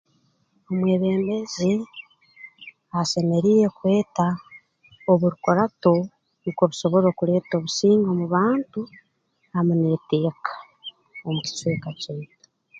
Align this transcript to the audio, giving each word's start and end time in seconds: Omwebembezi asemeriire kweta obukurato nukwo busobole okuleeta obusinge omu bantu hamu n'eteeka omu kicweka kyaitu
Omwebembezi 0.69 1.71
asemeriire 2.99 3.67
kweta 3.77 4.27
obukurato 5.11 5.93
nukwo 6.41 6.63
busobole 6.69 7.05
okuleeta 7.09 7.53
obusinge 7.55 8.07
omu 8.13 8.25
bantu 8.35 8.79
hamu 9.53 9.73
n'eteeka 9.75 10.53
omu 11.27 11.39
kicweka 11.45 11.89
kyaitu 12.01 12.47